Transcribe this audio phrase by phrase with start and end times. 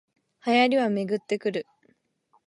[0.47, 1.67] 流行りはめぐってくる